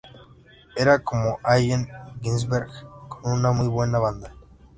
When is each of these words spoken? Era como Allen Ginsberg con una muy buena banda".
Era 0.77 1.03
como 1.03 1.37
Allen 1.43 1.87
Ginsberg 2.23 2.71
con 3.07 3.33
una 3.33 3.51
muy 3.51 3.67
buena 3.67 3.99
banda". 3.99 4.33